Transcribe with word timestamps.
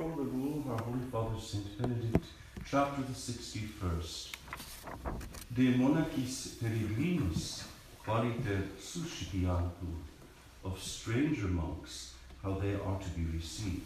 From 0.00 0.16
the 0.16 0.22
rule 0.22 0.60
of 0.60 0.70
our 0.70 0.82
Holy 0.82 1.04
Father 1.12 1.38
Saint 1.38 1.78
Benedict, 1.78 2.24
chapter 2.64 3.02
the 3.02 3.12
61st. 3.12 4.32
De 5.54 5.74
monachis 5.74 6.54
peregrinis, 6.56 7.64
qualiter 8.02 8.62
suscipiantur, 8.80 9.98
of 10.64 10.80
stranger 10.80 11.48
monks, 11.48 12.14
how 12.42 12.54
they 12.54 12.72
are 12.76 12.98
to 12.98 13.10
be 13.10 13.26
received. 13.36 13.82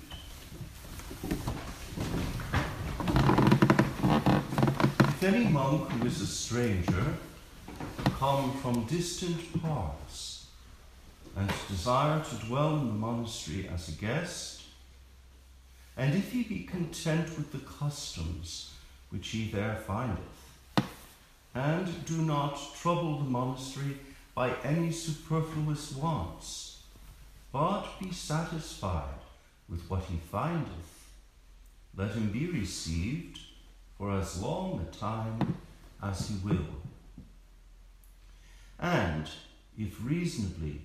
If 5.01 5.23
any 5.25 5.49
monk 5.49 5.91
who 5.91 6.07
is 6.07 6.21
a 6.21 6.29
stranger 6.29 7.17
come 8.21 8.53
from 8.59 8.85
distant 8.85 9.61
parts 9.61 10.47
and 11.37 11.51
desire 11.69 12.23
to 12.23 12.47
dwell 12.47 12.77
in 12.77 12.87
the 12.87 12.95
monastery 12.95 13.69
as 13.75 13.89
a 13.89 13.93
guest, 14.01 14.64
and 15.97 16.15
if 16.15 16.33
he 16.33 16.43
be 16.43 16.65
content 16.65 17.37
with 17.37 17.53
the 17.53 17.59
customs 17.59 18.73
which 19.11 19.29
he 19.29 19.51
there 19.51 19.77
findeth, 19.77 20.19
and 21.55 22.05
do 22.05 22.23
not 22.23 22.59
trouble 22.81 23.19
the 23.19 23.31
monastery 23.31 23.97
by 24.35 24.53
any 24.65 24.91
superfluous 24.91 25.93
wants, 25.93 26.83
but 27.53 27.85
be 28.01 28.13
satisfied 28.13 29.21
with 29.69 29.89
what 29.89 30.03
he 30.05 30.17
findeth, 30.17 31.11
let 31.97 32.11
him 32.11 32.31
be 32.31 32.49
received 32.49 33.39
for 33.97 34.11
as 34.19 34.43
long 34.43 34.81
a 34.81 34.97
time 34.97 35.57
as 36.03 36.29
he 36.29 36.35
will. 36.45 36.67
And 38.81 39.31
if 39.79 40.05
reasonably 40.05 40.81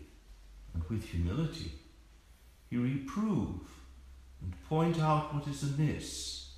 and 0.74 0.84
with 0.84 1.04
humility 1.10 1.72
he 2.70 2.78
reprove 2.78 3.62
and 4.42 4.54
point 4.68 5.00
out 5.00 5.34
what 5.34 5.48
is 5.48 5.64
amiss, 5.64 6.50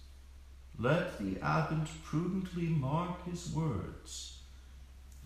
let 0.78 1.20
the 1.20 1.40
abbot 1.42 1.88
prudently 2.04 2.68
mark 2.68 3.26
his 3.26 3.52
words, 3.54 4.40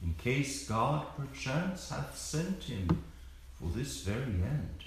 in 0.01 0.13
case 0.15 0.67
God 0.67 1.05
perchance 1.17 1.89
hath 1.89 2.17
sent 2.17 2.63
him 2.63 3.03
for 3.53 3.69
this 3.69 4.01
very 4.01 4.23
end. 4.23 4.83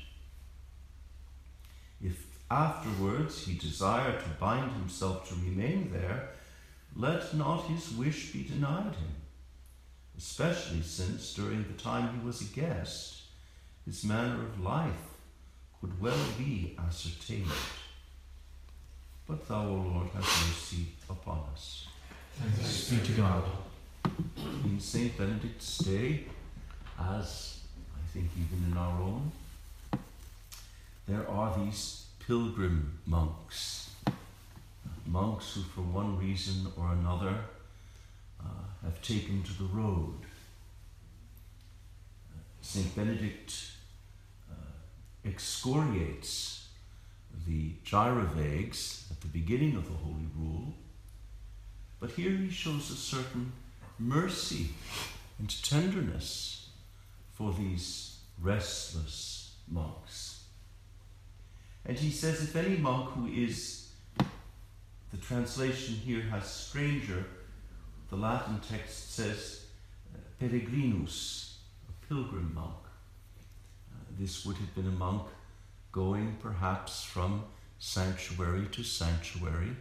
If 2.03 2.27
afterwards 2.51 3.45
he 3.47 3.55
desire 3.55 4.21
to 4.21 4.28
bind 4.41 4.73
himself 4.73 5.28
to 5.28 5.34
remain 5.34 5.91
there, 5.93 6.31
let 6.95 7.34
not 7.34 7.67
his 7.67 7.93
wish 7.93 8.33
be 8.33 8.45
denied 8.45 8.95
him, 8.95 9.15
especially 10.17 10.83
since 10.83 11.34
during 11.34 11.65
the 11.65 11.83
time 11.83 12.19
he 12.19 12.27
was 12.27 12.41
a 12.41 12.55
guest, 12.55 13.23
his 13.84 14.05
manner 14.05 14.43
of 14.43 14.61
life 14.61 15.18
could 15.81 16.01
well 16.01 16.25
be 16.37 16.77
ascertained. 16.79 17.47
But 19.27 19.47
thou, 19.47 19.67
O 19.67 19.75
Lord, 19.75 20.09
have 20.15 20.23
mercy 20.23 20.87
upon 21.09 21.41
us. 21.53 21.87
Thanks 22.37 22.91
be 22.91 23.07
to 23.07 23.12
God. 23.12 23.45
In 24.65 24.81
St. 24.81 25.17
Benedict's 25.17 25.79
Day, 25.79 26.25
as 26.99 27.61
I 27.95 28.12
think 28.12 28.31
even 28.37 28.73
in 28.73 28.77
our 28.77 29.01
own, 29.01 29.31
there 31.06 31.29
are 31.29 31.59
these 31.59 32.06
pilgrim 32.27 32.99
monks, 33.06 33.91
monks 35.06 35.55
who, 35.55 35.62
for 35.62 35.83
one 35.83 36.19
reason 36.19 36.67
or 36.77 36.93
another, 36.93 37.34
uh, 38.41 38.45
have 38.84 39.01
taken 39.03 39.43
to 39.43 39.53
the 39.59 39.65
road. 39.65 40.15
St. 42.61 42.95
Benedict 42.95 43.78
excoriates 45.25 46.69
the 47.47 47.73
gyrovags 47.85 49.11
at 49.11 49.21
the 49.21 49.29
beginning 49.29 49.77
of 49.77 49.87
the 49.87 49.97
Holy 49.97 50.29
Rule, 50.37 50.75
but 52.01 52.11
here 52.13 52.31
he 52.31 52.51
shows 52.51 52.91
a 52.91 52.97
certain 52.97 53.53
mercy 53.99 54.71
and 55.39 55.63
tenderness 55.63 56.69
for 57.33 57.53
these 57.53 58.19
restless 58.41 59.55
monks. 59.69 60.45
And 61.84 61.97
he 61.97 62.11
says, 62.11 62.43
if 62.43 62.55
any 62.57 62.77
monk 62.77 63.11
who 63.11 63.27
is, 63.27 63.91
the 65.11 65.17
translation 65.17 65.95
here 65.95 66.23
has 66.23 66.47
stranger, 66.47 67.25
the 68.11 68.17
Latin 68.17 68.61
text 68.69 69.15
says 69.15 69.67
peregrinus, 70.41 71.55
a 71.89 72.07
pilgrim 72.07 72.53
monk. 72.55 72.88
This 74.19 74.45
would 74.45 74.56
have 74.56 74.75
been 74.75 74.89
a 74.89 74.99
monk 74.99 75.23
going 75.93 76.37
perhaps 76.43 77.05
from 77.05 77.45
sanctuary 77.79 78.67
to 78.73 78.83
sanctuary, 78.83 79.77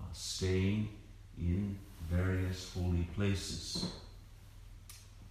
uh, 0.00 0.04
staying 0.14 0.88
in 1.36 1.78
various 2.10 2.72
holy 2.72 3.06
places. 3.14 3.92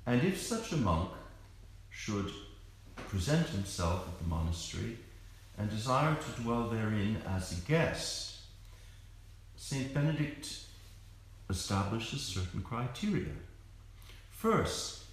And 0.06 0.24
if 0.24 0.40
such 0.40 0.72
a 0.72 0.78
monk 0.78 1.10
should 1.90 2.32
present 3.10 3.48
himself 3.48 4.08
at 4.08 4.20
the 4.20 4.30
monastery 4.30 5.00
and 5.58 5.68
desire 5.72 6.16
to 6.16 6.42
dwell 6.42 6.70
therein 6.70 7.18
as 7.28 7.58
a 7.58 7.62
guest, 7.68 8.36
St. 9.56 9.92
Benedict 9.96 10.60
establishes 11.50 12.22
certain 12.22 12.62
criteria. 12.62 13.34
First, 14.30 15.06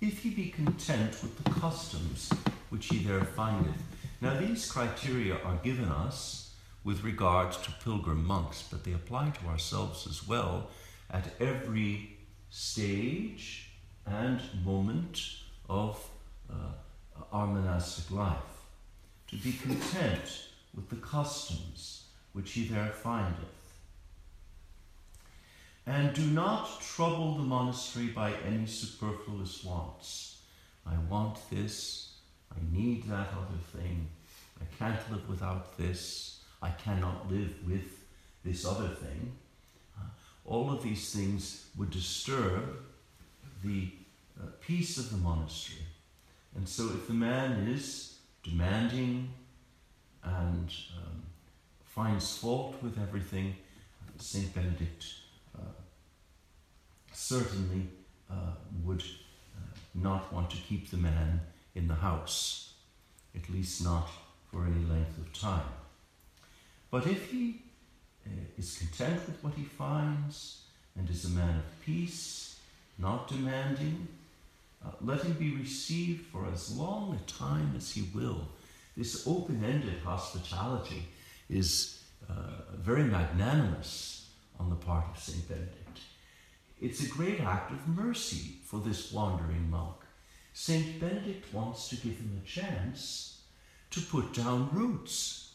if 0.00 0.24
he 0.24 0.30
be 0.30 0.48
content 0.50 1.12
with 1.22 1.44
the 1.44 1.50
customs 1.60 2.28
which 2.72 2.86
he 2.88 2.98
there 2.98 3.22
findeth. 3.22 3.82
Now, 4.22 4.40
these 4.40 4.70
criteria 4.70 5.36
are 5.44 5.56
given 5.56 5.90
us 5.90 6.54
with 6.84 7.04
regard 7.04 7.52
to 7.52 7.70
pilgrim 7.84 8.24
monks, 8.26 8.64
but 8.70 8.82
they 8.82 8.94
apply 8.94 9.28
to 9.30 9.46
ourselves 9.46 10.06
as 10.06 10.26
well 10.26 10.70
at 11.10 11.34
every 11.38 12.16
stage 12.48 13.68
and 14.06 14.40
moment 14.64 15.20
of 15.68 16.02
uh, 16.50 16.54
our 17.30 17.46
monastic 17.46 18.10
life. 18.10 18.36
To 19.28 19.36
be 19.36 19.52
content 19.52 20.46
with 20.74 20.88
the 20.88 20.96
customs 20.96 22.04
which 22.32 22.52
he 22.52 22.68
there 22.68 22.92
findeth. 22.92 23.36
And 25.86 26.14
do 26.14 26.24
not 26.26 26.80
trouble 26.80 27.34
the 27.34 27.42
monastery 27.42 28.06
by 28.06 28.32
any 28.46 28.66
superfluous 28.66 29.62
wants. 29.62 30.38
I 30.86 30.94
want 31.10 31.38
this, 31.50 32.11
I 32.54 32.76
need 32.76 33.04
that 33.04 33.28
other 33.32 33.60
thing, 33.76 34.08
I 34.60 34.64
can't 34.78 35.10
live 35.10 35.28
without 35.28 35.76
this, 35.76 36.40
I 36.60 36.70
cannot 36.70 37.30
live 37.30 37.54
with 37.66 38.04
this 38.44 38.64
other 38.64 38.88
thing. 38.88 39.32
Uh, 39.98 40.06
all 40.44 40.70
of 40.70 40.82
these 40.82 41.12
things 41.12 41.66
would 41.76 41.90
disturb 41.90 42.76
the 43.64 43.88
uh, 44.40 44.46
peace 44.60 44.98
of 44.98 45.10
the 45.10 45.16
monastery. 45.16 45.82
And 46.54 46.68
so, 46.68 46.84
if 46.94 47.06
the 47.06 47.14
man 47.14 47.66
is 47.68 48.16
demanding 48.42 49.30
and 50.22 50.72
um, 50.96 51.22
finds 51.84 52.36
fault 52.36 52.76
with 52.82 53.00
everything, 53.00 53.56
St. 54.18 54.54
Benedict 54.54 55.06
uh, 55.56 55.62
certainly 57.12 57.88
uh, 58.30 58.52
would 58.84 59.02
uh, 59.02 59.76
not 59.94 60.32
want 60.32 60.50
to 60.50 60.56
keep 60.56 60.90
the 60.90 60.96
man 60.96 61.40
in 61.74 61.88
the 61.88 61.94
house, 61.94 62.74
at 63.34 63.48
least 63.48 63.84
not 63.84 64.08
for 64.50 64.64
any 64.66 64.84
length 64.84 65.18
of 65.18 65.32
time. 65.32 65.66
But 66.90 67.06
if 67.06 67.30
he 67.30 67.62
uh, 68.26 68.30
is 68.58 68.76
content 68.76 69.26
with 69.26 69.42
what 69.42 69.54
he 69.54 69.64
finds 69.64 70.62
and 70.96 71.08
is 71.08 71.24
a 71.24 71.30
man 71.30 71.56
of 71.56 71.84
peace, 71.84 72.60
not 72.98 73.28
demanding, 73.28 74.08
uh, 74.84 74.90
let 75.00 75.22
him 75.22 75.32
be 75.34 75.56
received 75.56 76.26
for 76.26 76.46
as 76.52 76.76
long 76.76 77.14
a 77.14 77.30
time 77.30 77.72
as 77.76 77.90
he 77.92 78.08
will. 78.14 78.46
This 78.96 79.26
open 79.26 79.64
ended 79.64 80.00
hospitality 80.04 81.04
is 81.48 82.02
uh, 82.28 82.74
very 82.76 83.04
magnanimous 83.04 84.28
on 84.60 84.68
the 84.68 84.76
part 84.76 85.06
of 85.10 85.18
St. 85.22 85.48
Benedict. 85.48 86.00
It's 86.80 87.02
a 87.02 87.08
great 87.08 87.40
act 87.40 87.70
of 87.70 87.88
mercy 87.88 88.56
for 88.64 88.80
this 88.80 89.12
wandering 89.12 89.70
monk. 89.70 89.94
St. 90.54 91.00
Benedict 91.00 91.52
wants 91.52 91.88
to 91.88 91.96
give 91.96 92.16
him 92.18 92.40
a 92.42 92.46
chance 92.46 93.40
to 93.90 94.00
put 94.00 94.34
down 94.34 94.68
roots, 94.72 95.52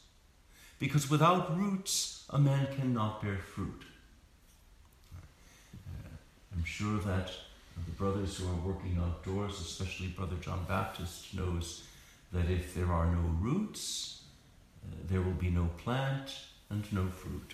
because 0.80 1.10
without 1.10 1.58
roots, 1.58 2.26
a 2.30 2.40
man 2.40 2.68
cannot 2.76 3.22
bear 3.22 3.38
fruit. 3.38 3.84
Uh, 5.14 6.10
I'm 6.56 6.64
sure 6.64 7.00
that 7.00 7.32
the 7.86 7.92
brothers 7.92 8.38
who 8.38 8.48
are 8.48 8.74
working 8.74 9.00
outdoors, 9.00 9.60
especially 9.60 10.08
Brother 10.08 10.36
John 10.42 10.66
Baptist, 10.68 11.34
knows 11.34 11.84
that 12.32 12.50
if 12.50 12.74
there 12.74 12.92
are 12.92 13.08
no 13.08 13.22
roots, 13.40 14.24
uh, 14.84 14.96
there 15.10 15.22
will 15.22 15.32
be 15.32 15.50
no 15.50 15.70
plant 15.78 16.32
and 16.70 16.92
no 16.92 17.08
fruit. 17.08 17.54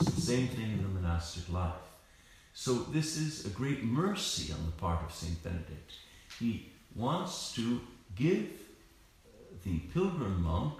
It's 0.00 0.10
the 0.10 0.20
same 0.20 0.48
thing 0.48 0.72
in 0.72 0.82
the 0.82 0.88
monastic 0.88 1.50
life. 1.52 1.72
So, 2.54 2.74
this 2.74 3.16
is 3.16 3.44
a 3.44 3.50
great 3.50 3.84
mercy 3.84 4.52
on 4.52 4.64
the 4.64 4.72
part 4.72 5.04
of 5.04 5.14
St. 5.14 5.42
Benedict. 5.42 5.92
He 6.38 6.68
wants 6.94 7.52
to 7.54 7.80
give 8.14 8.48
the 9.64 9.78
pilgrim 9.92 10.42
monk 10.42 10.74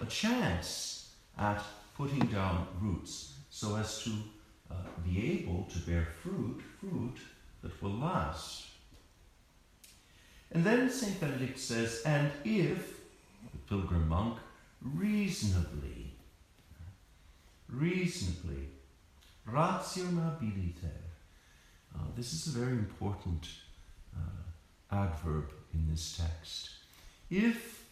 a 0.00 0.06
chance 0.06 1.12
at 1.38 1.62
putting 1.96 2.26
down 2.26 2.66
roots 2.80 3.34
so 3.50 3.76
as 3.76 4.02
to 4.04 4.10
uh, 4.70 4.74
be 5.04 5.32
able 5.32 5.66
to 5.72 5.78
bear 5.80 6.06
fruit, 6.22 6.60
fruit 6.78 7.16
that 7.62 7.82
will 7.82 7.90
last. 7.90 8.66
And 10.52 10.64
then 10.64 10.90
St. 10.90 11.20
Benedict 11.20 11.58
says, 11.58 12.02
and 12.04 12.30
if 12.44 13.00
the 13.52 13.58
pilgrim 13.68 14.08
monk 14.08 14.38
reasonably, 14.82 16.14
reasonably, 17.68 18.68
rationabiliter, 19.48 20.98
uh, 21.94 21.98
this 22.16 22.32
is 22.32 22.54
a 22.54 22.58
very 22.58 22.72
important 22.72 23.46
adverb 24.92 25.52
in 25.72 25.88
this 25.90 26.18
text. 26.18 26.70
If 27.30 27.84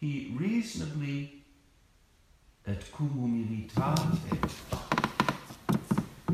he 0.00 0.34
reasonably 0.36 1.44
et 2.66 2.90
cum 2.92 3.10
humilitate, 3.10 4.50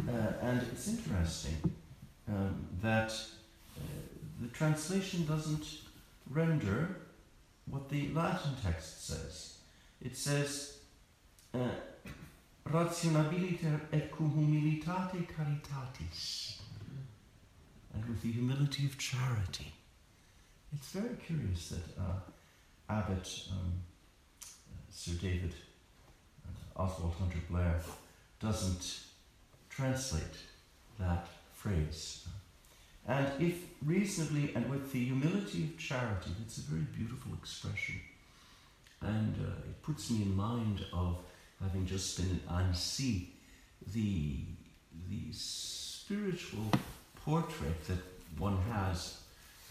uh, 0.08 0.32
and 0.42 0.62
it's 0.62 0.88
interesting 0.88 1.74
um, 2.28 2.66
that 2.80 3.10
uh, 3.10 3.80
the 4.40 4.48
translation 4.48 5.26
doesn't 5.26 5.66
render 6.30 6.96
what 7.66 7.88
the 7.88 8.08
Latin 8.12 8.52
text 8.62 9.06
says. 9.06 9.58
It 10.00 10.16
says, 10.16 10.78
uh, 11.54 11.58
rationabiliter 12.68 13.80
et 13.92 14.10
cum 14.10 14.30
humilitate 14.30 15.28
caritatis, 15.28 16.60
and 17.94 18.08
with 18.08 18.22
the 18.22 18.32
humility 18.32 18.86
of 18.86 18.98
charity. 18.98 19.72
It's 20.74 20.90
very 20.90 21.16
curious 21.26 21.68
that 21.68 22.00
uh, 22.00 22.20
Abbot 22.88 23.28
um, 23.50 23.72
Sir 24.90 25.12
David 25.20 25.54
Oswald 26.76 27.14
Hunter 27.18 27.38
Blair 27.50 27.80
doesn't 28.40 29.00
translate 29.68 30.36
that 30.98 31.28
phrase. 31.52 32.26
And 33.06 33.26
if 33.40 33.64
reasonably 33.84 34.52
and 34.54 34.70
with 34.70 34.92
the 34.92 35.04
humility 35.04 35.64
of 35.64 35.78
charity, 35.78 36.30
that's 36.38 36.58
a 36.58 36.62
very 36.62 36.86
beautiful 36.96 37.32
expression. 37.34 37.96
And 39.00 39.34
uh, 39.36 39.68
it 39.68 39.82
puts 39.82 40.10
me 40.10 40.22
in 40.22 40.36
mind 40.36 40.84
of 40.92 41.18
having 41.60 41.86
just 41.86 42.16
been 42.16 42.30
in 42.30 42.40
Annecy, 42.54 43.30
the, 43.92 44.36
the 45.08 45.32
spiritual 45.32 46.66
portrait 47.24 47.84
that 47.88 47.98
one 48.38 48.58
has, 48.70 49.21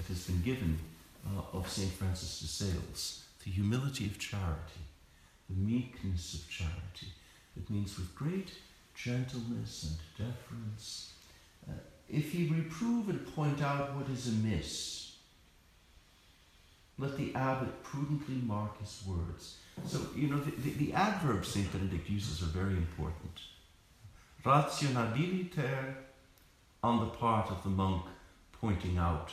that 0.01 0.13
has 0.13 0.25
been 0.25 0.41
given 0.41 0.79
uh, 1.27 1.57
of 1.57 1.69
St. 1.69 1.91
Francis 1.91 2.39
de 2.39 2.47
Sales, 2.47 3.23
the 3.43 3.51
humility 3.51 4.05
of 4.05 4.17
charity, 4.17 4.81
the 5.49 5.55
meekness 5.55 6.33
of 6.33 6.49
charity. 6.49 7.07
It 7.55 7.69
means 7.69 7.97
with 7.97 8.15
great 8.15 8.51
gentleness 8.95 9.95
and 10.17 10.27
deference. 10.27 11.13
Uh, 11.69 11.73
if 12.09 12.31
he 12.31 12.47
reprove 12.47 13.09
and 13.09 13.35
point 13.35 13.61
out 13.61 13.95
what 13.95 14.09
is 14.09 14.27
amiss, 14.27 15.15
let 16.97 17.17
the 17.17 17.33
abbot 17.35 17.83
prudently 17.83 18.35
mark 18.35 18.79
his 18.79 19.03
words. 19.07 19.57
So, 19.87 19.99
you 20.15 20.29
know, 20.29 20.39
the, 20.39 20.51
the, 20.51 20.85
the 20.85 20.93
adverbs 20.93 21.49
St. 21.49 21.71
Benedict 21.71 22.09
uses 22.09 22.41
are 22.41 22.51
very 22.57 22.73
important. 22.73 23.39
Rationabiliter 24.43 25.95
on 26.83 26.99
the 26.99 27.07
part 27.07 27.51
of 27.51 27.63
the 27.63 27.69
monk 27.69 28.05
pointing 28.59 28.97
out 28.97 29.31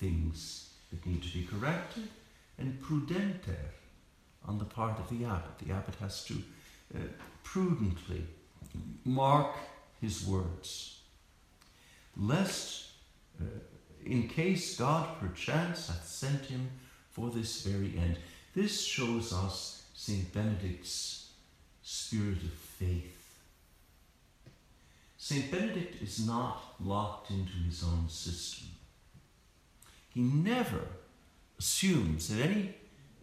things 0.00 0.70
that 0.90 1.04
need 1.06 1.22
to 1.22 1.32
be 1.32 1.44
corrected, 1.44 2.08
and 2.58 2.80
prudenter 2.82 3.56
on 4.46 4.58
the 4.58 4.64
part 4.64 4.98
of 4.98 5.08
the 5.10 5.24
abbot. 5.24 5.58
The 5.58 5.72
abbot 5.72 5.94
has 6.00 6.24
to 6.24 6.34
uh, 6.94 6.98
prudently 7.44 8.24
mark 9.04 9.54
his 10.00 10.26
words, 10.26 11.00
lest, 12.16 12.86
uh, 13.40 13.44
in 14.04 14.28
case 14.28 14.76
God 14.76 15.20
perchance 15.20 15.88
hath 15.88 16.06
sent 16.06 16.46
him 16.46 16.70
for 17.10 17.30
this 17.30 17.62
very 17.62 17.94
end. 17.98 18.16
This 18.54 18.82
shows 18.82 19.32
us 19.32 19.82
St. 19.94 20.32
Benedict's 20.32 21.30
spirit 21.82 22.42
of 22.42 22.52
faith. 22.52 23.16
St. 25.18 25.50
Benedict 25.50 26.02
is 26.02 26.26
not 26.26 26.74
locked 26.82 27.30
into 27.30 27.52
his 27.66 27.84
own 27.84 28.08
system. 28.08 28.68
He 30.10 30.20
never 30.20 30.82
assumes 31.58 32.28
that 32.28 32.44
any, 32.44 32.74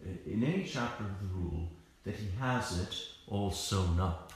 uh, 0.04 0.10
in 0.26 0.42
any 0.42 0.64
chapter 0.64 1.04
of 1.04 1.20
the 1.20 1.34
rule 1.34 1.68
that 2.04 2.16
he 2.16 2.28
has 2.40 2.78
it 2.78 2.96
all 3.26 3.50
sewn 3.50 4.00
up, 4.00 4.32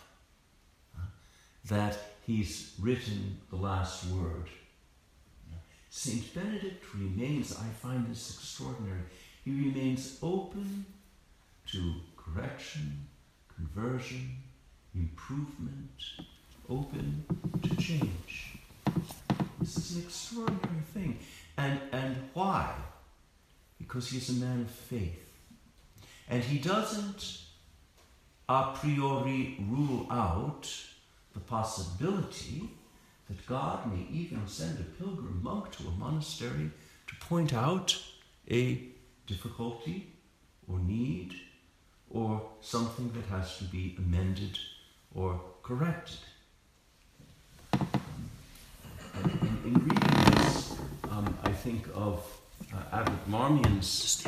that 1.67 1.99
he's 2.27 2.75
written 2.81 3.39
the 3.51 3.57
last 3.57 4.07
word. 4.07 4.49
St. 5.89 6.35
Benedict 6.35 6.85
remains, 6.95 7.57
I 7.57 7.69
find 7.81 8.11
this 8.11 8.35
extraordinary, 8.35 9.03
he 9.45 9.51
remains 9.51 10.19
open 10.23 10.87
to 11.67 11.95
correction, 12.17 13.07
conversion, 13.55 14.37
improvement, 14.95 16.03
open 16.69 17.25
to 17.63 17.77
change. 17.77 18.59
This 19.61 19.77
is 19.77 19.97
an 19.97 20.03
extraordinary 20.03 20.83
thing. 20.95 21.19
And, 21.57 21.81
and 21.93 22.17
why? 22.35 22.75
Because 24.03 24.27
he's 24.27 24.37
a 24.37 24.45
man 24.45 24.63
of 24.63 24.71
faith. 24.71 25.31
And 26.29 26.43
he 26.43 26.59
doesn't 26.59 27.39
a 28.49 28.73
priori 28.75 29.65
rule 29.69 30.09
out 30.11 30.69
the 31.35 31.39
possibility 31.39 32.69
that 33.29 33.47
God 33.47 33.93
may 33.93 34.05
even 34.11 34.49
send 34.49 34.81
a 34.81 34.83
pilgrim 34.83 35.41
monk 35.41 35.71
to 35.77 35.87
a 35.87 35.91
monastery 35.93 36.73
to 37.07 37.15
point 37.27 37.55
out 37.55 37.97
a 38.51 38.83
difficulty 39.29 40.09
or 40.69 40.81
need 40.81 41.35
or 42.11 42.43
something 42.61 43.13
that 43.13 43.27
has 43.27 43.57
to 43.59 43.65
be 43.65 43.95
amended 43.99 44.59
or 45.15 45.41
corrected. 45.63 46.19
In, 47.73 49.31
in 49.65 49.75
reading 49.75 50.35
this, 50.35 50.77
um, 51.09 51.39
I 51.45 51.53
think 51.53 51.87
of 51.95 52.42
uh, 52.75 52.97
Abbot 52.97 53.29
Marmion's, 53.29 54.25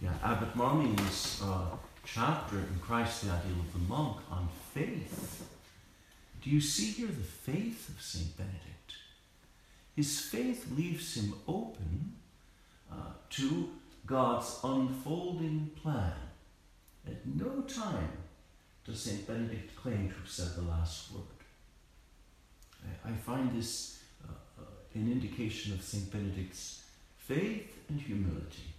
yeah, 0.00 0.12
Abbot 0.22 0.54
Marmion's 0.54 1.40
uh, 1.44 1.76
chapter 2.04 2.58
in 2.58 2.78
Christ 2.80 3.24
the 3.24 3.32
Ideal 3.32 3.60
of 3.60 3.72
the 3.72 3.88
Monk 3.88 4.18
on 4.30 4.48
faith. 4.72 5.48
Do 6.42 6.50
you 6.50 6.60
see 6.60 6.92
here 6.92 7.08
the 7.08 7.22
faith 7.22 7.88
of 7.88 8.00
St. 8.00 8.36
Benedict? 8.36 8.94
His 9.96 10.20
faith 10.20 10.70
leaves 10.76 11.16
him 11.16 11.34
open 11.46 12.14
uh, 12.90 12.94
to 13.30 13.68
God's 14.06 14.58
unfolding 14.62 15.70
plan. 15.82 16.12
At 17.06 17.26
no 17.26 17.62
time 17.62 18.10
does 18.84 19.02
St. 19.02 19.26
Benedict 19.26 19.74
claim 19.76 20.08
to 20.08 20.14
have 20.14 20.28
said 20.28 20.54
the 20.56 20.70
last 20.70 21.12
word. 21.12 21.22
I, 23.04 23.10
I 23.10 23.12
find 23.12 23.56
this 23.56 24.02
uh, 24.24 24.32
uh, 24.60 24.64
an 24.94 25.10
indication 25.10 25.72
of 25.72 25.82
St. 25.82 26.10
Benedict's 26.10 26.84
faith 27.28 27.76
and 27.90 28.00
humility. 28.00 28.72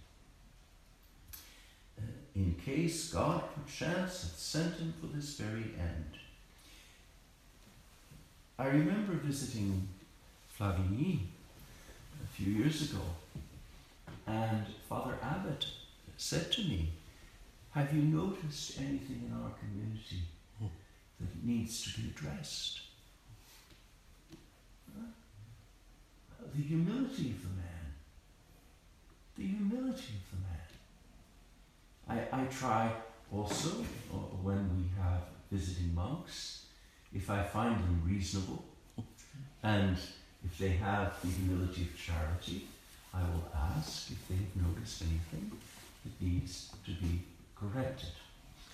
Uh, 1.96 2.02
in 2.34 2.56
case 2.64 3.12
God 3.12 3.44
perchance 3.54 4.22
hath 4.22 4.38
sent 4.38 4.74
him 4.74 4.92
for 5.00 5.06
this 5.06 5.38
very 5.38 5.72
end. 5.78 6.18
I 8.58 8.66
remember 8.66 9.12
visiting 9.12 9.88
Flavigny 10.58 11.20
a 12.24 12.26
few 12.34 12.52
years 12.52 12.90
ago, 12.90 13.02
and 14.26 14.66
Father 14.88 15.14
Abbot 15.22 15.66
said 16.16 16.50
to 16.52 16.62
me, 16.62 16.90
Have 17.70 17.94
you 17.94 18.02
noticed 18.02 18.78
anything 18.80 19.30
in 19.30 19.32
our 19.32 19.52
community 19.60 20.24
that 20.60 21.44
needs 21.44 21.84
to 21.84 22.00
be 22.00 22.08
addressed? 22.08 22.80
The 26.52 26.62
humility 26.62 27.30
of 27.30 27.42
the 27.42 27.48
man. 27.48 27.69
The 29.40 29.46
humility 29.46 30.12
of 30.20 30.26
the 30.32 32.12
man. 32.12 32.28
I, 32.30 32.42
I 32.42 32.44
try 32.44 32.92
also, 33.32 33.70
uh, 34.12 34.16
when 34.42 34.68
we 34.76 35.02
have 35.02 35.22
visiting 35.50 35.94
monks, 35.94 36.66
if 37.14 37.30
I 37.30 37.42
find 37.44 37.74
them 37.74 38.02
reasonable 38.06 38.62
and 39.62 39.96
if 40.44 40.58
they 40.58 40.72
have 40.72 41.14
the 41.22 41.28
humility 41.28 41.84
of 41.84 41.98
charity, 41.98 42.66
I 43.14 43.22
will 43.22 43.50
ask 43.56 44.10
if 44.10 44.28
they 44.28 44.34
have 44.34 44.56
noticed 44.56 45.00
anything 45.00 45.52
that 46.04 46.20
needs 46.20 46.72
to 46.84 46.90
be 46.90 47.22
corrected. 47.56 48.10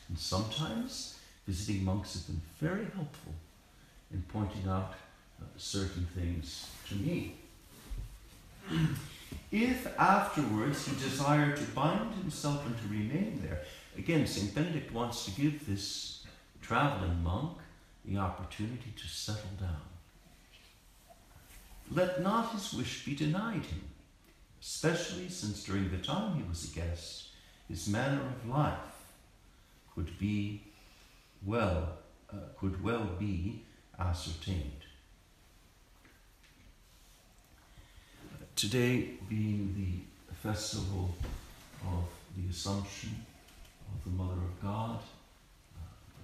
And 0.09 0.19
sometimes 0.19 1.17
visiting 1.47 1.85
monks 1.85 2.15
have 2.15 2.27
been 2.27 2.43
very 2.59 2.87
helpful 2.93 3.35
in 4.13 4.25
pointing 4.33 4.69
out 4.69 4.95
uh, 5.41 5.45
certain 5.57 6.09
things 6.13 6.69
to 6.89 6.97
me. 6.97 7.37
if 9.51 9.87
afterwards 9.99 10.87
he 10.87 10.95
desired 10.97 11.57
to 11.57 11.65
bind 11.65 12.15
himself 12.15 12.67
and 12.67 12.77
to 12.79 12.89
remain 12.89 13.41
there, 13.43 13.63
again, 13.97 14.27
St. 14.27 14.55
Benedict 14.55 14.93
wants 14.93 15.25
to 15.25 15.31
give 15.31 15.67
this 15.67 16.25
traveling 16.61 17.23
monk 17.23 17.59
the 18.05 18.19
opportunity 18.19 18.93
to 18.97 19.09
settle 19.09 19.51
down. 19.61 19.81
Let 21.91 22.23
not 22.23 22.53
his 22.53 22.73
wish 22.73 23.05
be 23.05 23.15
denied 23.15 23.65
him, 23.65 23.83
especially 24.61 25.29
since 25.29 25.63
during 25.65 25.91
the 25.91 25.99
time 25.99 26.37
he 26.37 26.49
was 26.49 26.71
a 26.71 26.75
guest, 26.75 27.29
his 27.69 27.89
manner 27.89 28.21
of 28.21 28.49
life 28.49 28.79
could 29.95 30.19
be 30.19 30.63
well, 31.45 31.99
uh, 32.33 32.37
could 32.59 32.83
well 32.83 33.09
be 33.19 33.63
ascertained. 33.99 34.86
Today 38.57 39.11
being 39.29 39.75
the 39.77 40.35
festival 40.49 41.15
of 41.83 42.05
the 42.35 42.49
Assumption 42.49 43.11
of 43.95 44.03
the 44.03 44.11
Mother 44.17 44.41
of 44.41 44.63
God, 44.63 44.99
uh, 45.77 45.81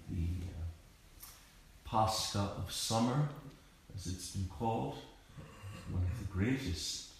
the 0.08 0.46
uh, 0.48 1.26
Pascha 1.84 2.38
of 2.56 2.72
Summer, 2.72 3.28
as 3.94 4.06
it's 4.06 4.30
been 4.30 4.48
called, 4.48 4.96
one 5.90 6.02
of 6.02 6.18
the 6.20 6.32
greatest 6.32 7.10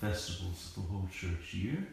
festivals 0.00 0.72
of 0.74 0.84
the 0.84 0.88
whole 0.90 1.08
church 1.12 1.52
year, 1.52 1.86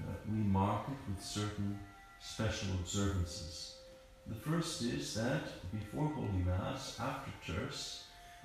uh, 0.00 0.12
we 0.32 0.38
mark 0.38 0.88
it 0.88 1.10
with 1.10 1.22
certain 1.22 1.78
special 2.22 2.70
observances. 2.80 3.74
The 4.26 4.34
first 4.34 4.80
is 4.80 5.12
that 5.12 5.42
before 5.70 6.08
Holy 6.08 6.42
Mass, 6.42 6.98
after 6.98 7.30
church, 7.44 7.98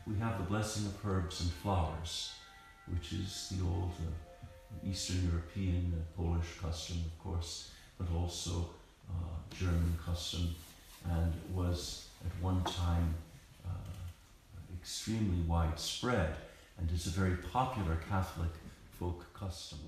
we 0.05 0.19
have 0.19 0.37
the 0.37 0.43
blessing 0.43 0.85
of 0.87 1.05
herbs 1.05 1.39
and 1.39 1.49
flowers, 1.49 2.31
which 2.87 3.13
is 3.13 3.53
the 3.55 3.63
old 3.65 3.91
uh, 3.99 4.89
Eastern 4.89 5.29
European 5.29 5.93
uh, 5.93 6.17
Polish 6.17 6.57
custom, 6.61 6.97
of 7.05 7.23
course, 7.23 7.71
but 7.97 8.07
also 8.15 8.69
uh, 9.09 9.55
German 9.57 9.97
custom, 10.03 10.55
and 11.09 11.33
was 11.53 12.07
at 12.25 12.43
one 12.43 12.63
time 12.63 13.13
uh, 13.65 13.69
extremely 14.79 15.41
widespread 15.47 16.35
and 16.77 16.91
is 16.91 17.07
a 17.07 17.09
very 17.09 17.35
popular 17.37 17.97
Catholic 18.09 18.51
folk 18.99 19.25
custom. 19.33 19.79